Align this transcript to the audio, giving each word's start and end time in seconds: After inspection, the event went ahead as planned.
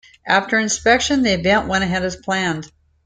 After 0.25 0.57
inspection, 0.57 1.21
the 1.21 1.35
event 1.35 1.67
went 1.67 1.83
ahead 1.83 2.01
as 2.03 2.15
planned. 2.15 2.71